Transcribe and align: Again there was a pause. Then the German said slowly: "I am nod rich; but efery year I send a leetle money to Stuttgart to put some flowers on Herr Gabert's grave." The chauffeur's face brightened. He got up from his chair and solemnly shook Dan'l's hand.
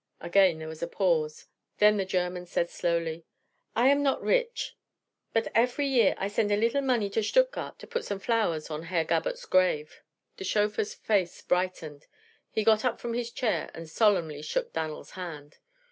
Again 0.19 0.57
there 0.57 0.67
was 0.67 0.81
a 0.81 0.87
pause. 0.87 1.45
Then 1.77 1.97
the 1.97 2.05
German 2.05 2.47
said 2.47 2.71
slowly: 2.71 3.23
"I 3.75 3.87
am 3.89 4.01
nod 4.01 4.19
rich; 4.23 4.75
but 5.31 5.51
efery 5.53 5.85
year 5.87 6.15
I 6.17 6.27
send 6.27 6.51
a 6.51 6.57
leetle 6.57 6.81
money 6.81 7.07
to 7.11 7.21
Stuttgart 7.21 7.77
to 7.77 7.85
put 7.85 8.03
some 8.03 8.17
flowers 8.17 8.71
on 8.71 8.85
Herr 8.85 9.03
Gabert's 9.05 9.45
grave." 9.45 10.01
The 10.37 10.43
chauffeur's 10.43 10.95
face 10.95 11.43
brightened. 11.43 12.07
He 12.49 12.63
got 12.63 12.83
up 12.83 12.99
from 12.99 13.13
his 13.13 13.29
chair 13.29 13.69
and 13.75 13.87
solemnly 13.87 14.41
shook 14.41 14.73
Dan'l's 14.73 15.11
hand. 15.11 15.59